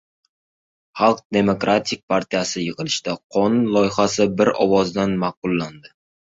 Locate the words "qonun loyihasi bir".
3.37-4.55